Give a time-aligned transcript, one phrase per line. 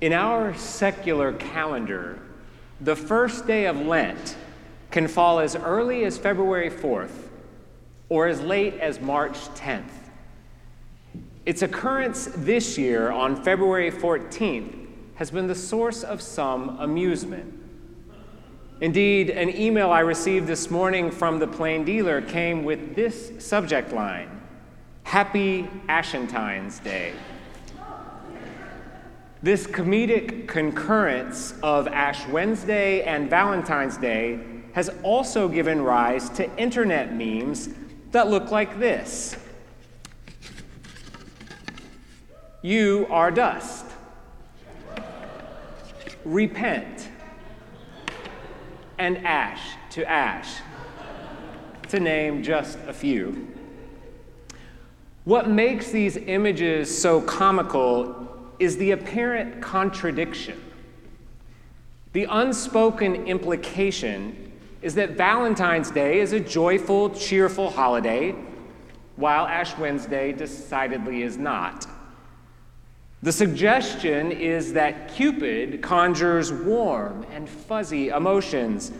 [0.00, 2.20] In our secular calendar,
[2.80, 4.36] the first day of Lent
[4.92, 7.28] can fall as early as February 4th
[8.08, 9.90] or as late as March 10th.
[11.44, 17.52] Its occurrence this year on February 14th has been the source of some amusement.
[18.80, 23.92] Indeed, an email I received this morning from the Plain Dealer came with this subject
[23.92, 24.30] line
[25.02, 27.14] Happy Ashentine's Day.
[29.40, 34.40] This comedic concurrence of Ash Wednesday and Valentine's Day
[34.72, 37.68] has also given rise to internet memes
[38.10, 39.36] that look like this
[42.62, 43.86] You are dust.
[46.24, 47.08] Repent.
[48.98, 50.56] And ash to ash,
[51.88, 53.54] to name just a few.
[55.24, 60.60] What makes these images so comical is the apparent contradiction.
[62.12, 68.34] The unspoken implication is that Valentine's Day is a joyful, cheerful holiday,
[69.16, 71.86] while Ash Wednesday decidedly is not.
[73.22, 78.92] The suggestion is that Cupid conjures warm and fuzzy emotions,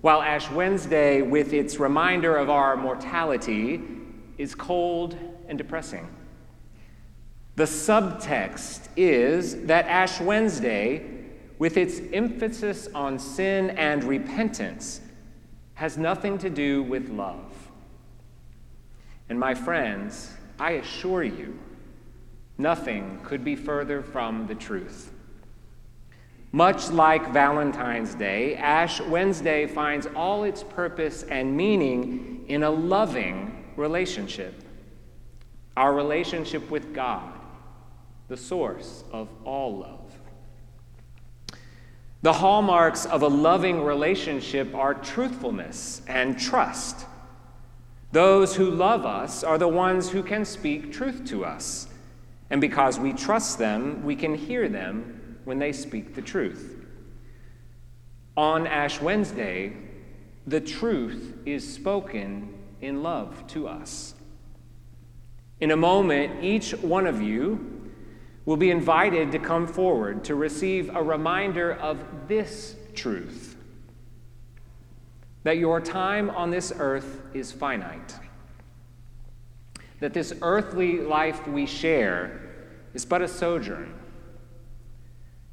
[0.00, 3.80] while Ash Wednesday, with its reminder of our mortality,
[4.38, 6.08] is cold and depressing.
[7.60, 11.04] The subtext is that Ash Wednesday,
[11.58, 15.02] with its emphasis on sin and repentance,
[15.74, 17.52] has nothing to do with love.
[19.28, 21.58] And my friends, I assure you,
[22.60, 25.12] Nothing could be further from the truth.
[26.52, 33.72] Much like Valentine's Day, Ash Wednesday finds all its purpose and meaning in a loving
[33.76, 34.62] relationship.
[35.74, 37.39] Our relationship with God,
[38.30, 40.18] the source of all love.
[42.22, 47.06] The hallmarks of a loving relationship are truthfulness and trust.
[48.12, 51.88] Those who love us are the ones who can speak truth to us
[52.50, 56.84] and because we trust them, we can hear them when they speak the truth.
[58.36, 59.72] On Ash Wednesday,
[60.46, 64.14] the truth is spoken in love to us.
[65.60, 67.79] In a moment, each one of you
[68.50, 73.54] will be invited to come forward to receive a reminder of this truth
[75.44, 78.16] that your time on this earth is finite
[80.00, 82.40] that this earthly life we share
[82.92, 83.94] is but a sojourn.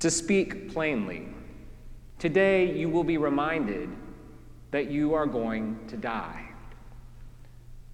[0.00, 1.28] To speak plainly,
[2.18, 3.88] today you will be reminded
[4.72, 6.48] that you are going to die.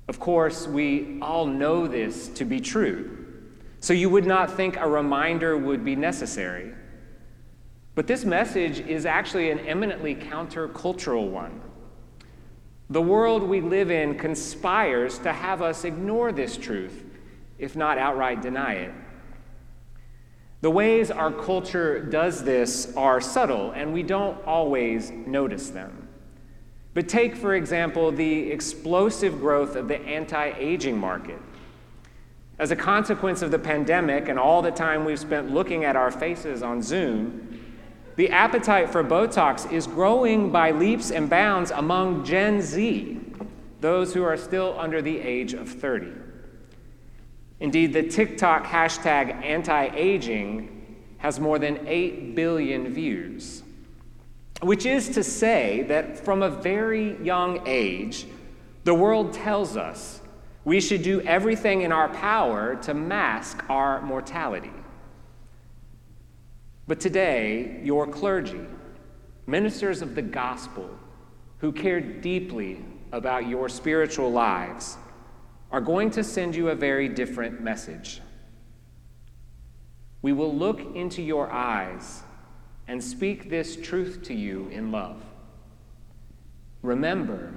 [0.09, 3.18] Of course, we all know this to be true,
[3.81, 6.72] so you would not think a reminder would be necessary.
[7.94, 11.61] But this message is actually an eminently countercultural one.
[12.91, 17.05] The world we live in conspires to have us ignore this truth,
[17.59, 18.94] if not outright deny it.
[20.60, 26.09] The ways our culture does this are subtle, and we don't always notice them.
[26.95, 31.41] But take, for example, the explosive growth of the anti aging market.
[32.59, 36.11] As a consequence of the pandemic and all the time we've spent looking at our
[36.11, 37.61] faces on Zoom,
[38.17, 43.21] the appetite for Botox is growing by leaps and bounds among Gen Z,
[43.81, 46.13] those who are still under the age of 30.
[47.61, 53.63] Indeed, the TikTok hashtag anti aging has more than 8 billion views,
[54.63, 58.27] which is to say that from a very young age,
[58.83, 60.18] the world tells us
[60.69, 64.71] we should do everything in our power to mask our mortality.
[66.87, 68.61] But today, your clergy,
[69.47, 70.91] ministers of the gospel,
[71.57, 74.99] who care deeply about your spiritual lives,
[75.71, 78.21] are going to send you a very different message.
[80.21, 82.21] We will look into your eyes
[82.89, 85.25] and speak this truth to you in love.
[86.83, 87.54] Remember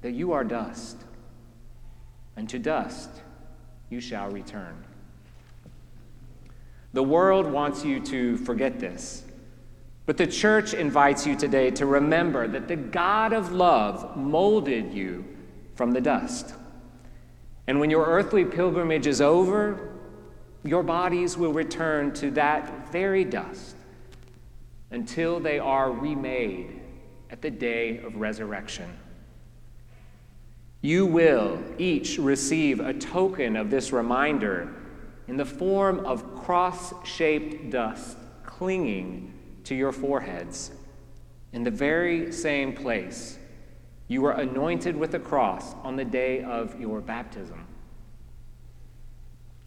[0.00, 0.96] that you are dust,
[2.36, 3.10] and to dust
[3.90, 4.84] you shall return.
[6.92, 9.24] The world wants you to forget this.
[10.06, 15.24] But the church invites you today to remember that the God of love molded you
[15.74, 16.54] from the dust.
[17.66, 19.92] And when your earthly pilgrimage is over,
[20.62, 23.76] your bodies will return to that very dust
[24.90, 26.80] until they are remade
[27.30, 28.90] at the day of resurrection.
[30.84, 34.70] You will each receive a token of this reminder
[35.26, 39.32] in the form of cross shaped dust clinging
[39.64, 40.72] to your foreheads.
[41.54, 43.38] In the very same place,
[44.08, 47.66] you were anointed with the cross on the day of your baptism.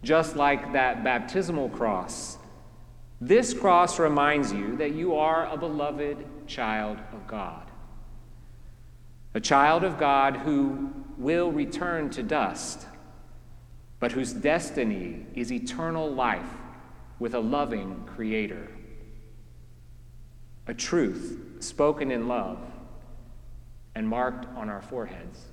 [0.04, 2.38] Just like that baptismal cross,
[3.20, 7.68] this cross reminds you that you are a beloved child of God.
[9.34, 12.86] A child of God who will return to dust,
[14.00, 16.56] but whose destiny is eternal life
[17.18, 18.68] with a loving Creator.
[20.66, 22.58] A truth spoken in love
[23.94, 25.46] and marked on our foreheads.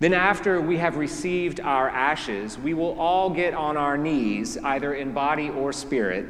[0.00, 4.94] Then, after we have received our ashes, we will all get on our knees, either
[4.94, 6.26] in body or spirit,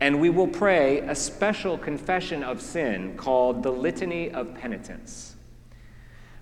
[0.00, 5.36] and we will pray a special confession of sin called the Litany of Penitence.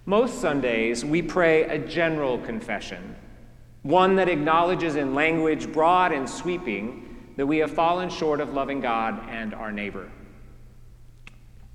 [0.06, 3.16] Most Sundays, we pray a general confession,
[3.82, 8.80] one that acknowledges in language broad and sweeping that we have fallen short of loving
[8.80, 10.10] God and our neighbor.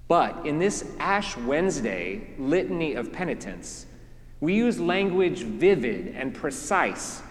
[0.07, 3.85] But in this Ash Wednesday litany of penitence,
[4.41, 7.21] we use language vivid and precise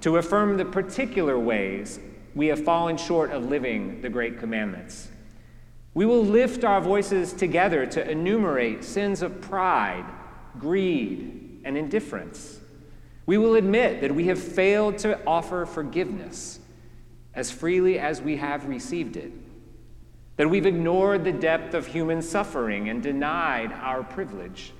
[0.00, 1.98] to affirm the particular ways
[2.34, 5.08] we have fallen short of living the great commandments.
[5.94, 10.06] We will lift our voices together to enumerate sins of pride,
[10.58, 12.60] greed, and indifference.
[13.26, 16.60] We will admit that we have failed to offer forgiveness
[17.34, 19.32] as freely as we have received it,
[20.36, 24.72] that we've ignored the depth of human suffering and denied our privilege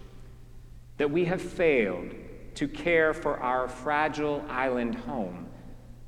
[0.96, 2.10] that we have failed
[2.54, 5.46] to care for our fragile island home,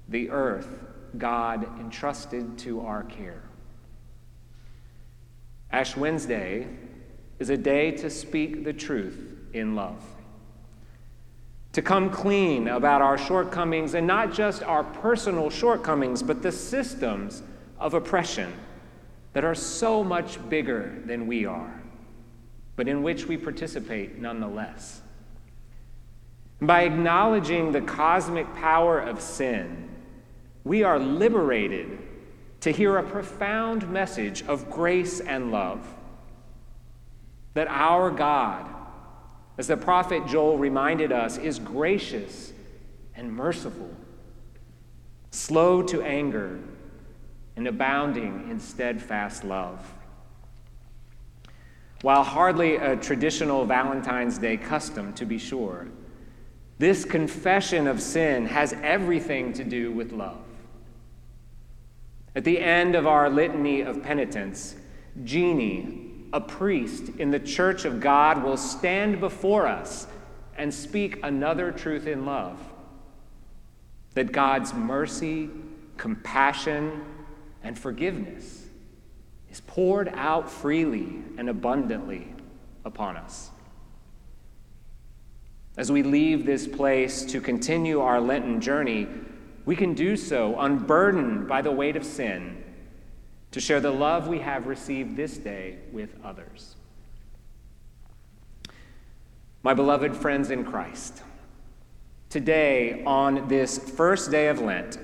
[0.09, 0.69] the earth
[1.19, 3.43] God entrusted to our care.
[5.71, 6.67] Ash Wednesday
[7.39, 10.03] is a day to speak the truth in love,
[11.73, 17.43] to come clean about our shortcomings, and not just our personal shortcomings, but the systems
[17.79, 18.53] of oppression
[19.33, 21.83] that are so much bigger than we are
[22.77, 25.01] but in which we participate nonetheless.
[26.61, 29.89] By acknowledging the cosmic power of sin,
[30.65, 31.99] we are liberated
[32.61, 35.85] to hear a profound message of grace and love.
[37.55, 38.67] That our God,
[39.59, 42.53] as the prophet Joel reminded us, is gracious
[43.15, 43.91] and merciful,
[45.33, 46.61] slow to anger,
[47.57, 49.93] and abounding in steadfast love.
[52.01, 55.89] While hardly a traditional Valentine's Day custom, to be sure,
[56.79, 60.45] this confession of sin has everything to do with love.
[62.35, 64.77] At the end of our litany of penitence,
[65.25, 70.07] Jeannie, a priest in the church of God, will stand before us
[70.57, 72.59] and speak another truth in love
[74.15, 75.51] that God's mercy,
[75.97, 77.03] compassion,
[77.63, 78.67] and forgiveness
[79.51, 82.35] is poured out freely and abundantly
[82.85, 83.51] upon us.
[85.77, 89.07] As we leave this place to continue our Lenten journey,
[89.65, 92.63] we can do so unburdened by the weight of sin
[93.53, 96.77] to share the love we have received this day with others.
[99.63, 101.23] My beloved friends in Christ,
[102.29, 104.99] today, on this first day of Lent,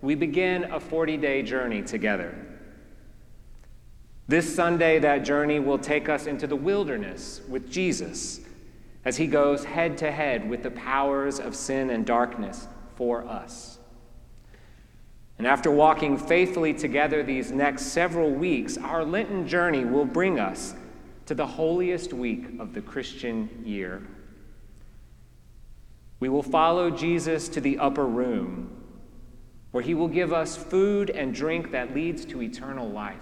[0.00, 2.34] we begin a 40 day journey together.
[4.28, 8.40] This Sunday, that journey will take us into the wilderness with Jesus
[9.04, 13.77] as he goes head to head with the powers of sin and darkness for us.
[15.38, 20.74] And after walking faithfully together these next several weeks, our Lenten journey will bring us
[21.26, 24.02] to the holiest week of the Christian year.
[26.20, 28.82] We will follow Jesus to the upper room,
[29.70, 33.16] where he will give us food and drink that leads to eternal life.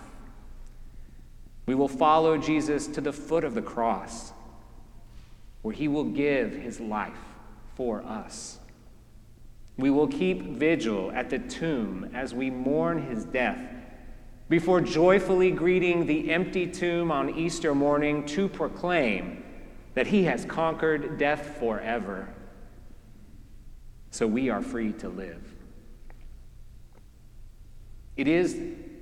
[1.67, 4.33] We will follow Jesus to the foot of the cross,
[5.61, 7.19] where he will give his life
[7.75, 8.59] for us.
[9.77, 13.61] We will keep vigil at the tomb as we mourn his death,
[14.49, 19.43] before joyfully greeting the empty tomb on Easter morning to proclaim
[19.95, 22.29] that he has conquered death forever.
[24.11, 25.43] So we are free to live.
[28.17, 28.59] It is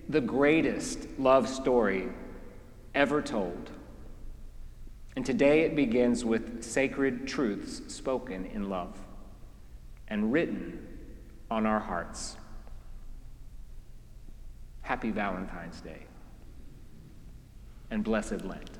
[0.08, 2.08] the greatest love story
[2.94, 3.70] ever told.
[5.14, 9.03] And today it begins with sacred truths spoken in love
[10.08, 10.86] and written
[11.50, 12.36] on our hearts.
[14.82, 16.06] Happy Valentine's Day
[17.90, 18.78] and blessed Lent.